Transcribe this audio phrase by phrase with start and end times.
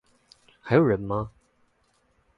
[0.61, 1.29] 還有人嗎？